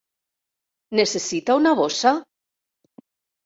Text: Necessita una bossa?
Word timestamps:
Necessita 1.01 1.59
una 1.61 1.77
bossa? 1.83 2.17